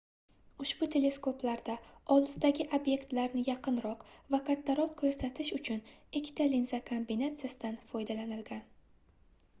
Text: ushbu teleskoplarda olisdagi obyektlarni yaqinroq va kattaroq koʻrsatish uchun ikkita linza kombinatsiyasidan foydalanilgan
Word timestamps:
ushbu 0.63 0.85
teleskoplarda 0.93 1.73
olisdagi 2.15 2.65
obyektlarni 2.77 3.43
yaqinroq 3.49 4.07
va 4.37 4.41
kattaroq 4.49 4.97
koʻrsatish 5.03 5.53
uchun 5.61 5.85
ikkita 6.21 6.51
linza 6.55 6.83
kombinatsiyasidan 6.91 7.81
foydalanilgan 7.93 8.69